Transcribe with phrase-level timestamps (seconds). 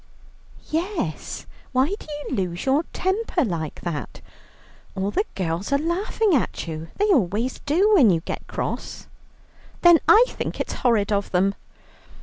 [0.71, 4.19] "Yes, why do you lose your temper like that?
[4.95, 9.05] All the girls are laughing at you; they always do when you get cross."
[9.83, 11.53] "Then I think it's horrid of them."